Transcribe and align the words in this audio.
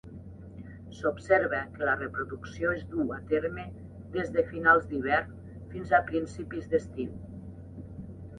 S'observa 0.99 1.59
que 1.75 1.89
la 1.89 1.93
reproducció 1.99 2.71
es 2.77 2.81
duu 2.93 3.13
a 3.17 3.19
terme 3.33 3.67
des 4.17 4.33
de 4.39 4.47
finals 4.55 4.89
d'hivern 4.95 5.37
fins 5.75 5.95
a 5.99 6.01
principis 6.11 6.69
d'estiu. 6.75 7.15